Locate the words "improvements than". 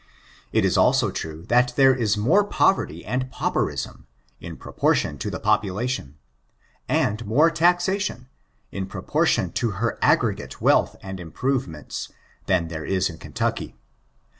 11.19-12.67